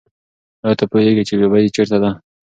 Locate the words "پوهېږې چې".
0.91-1.33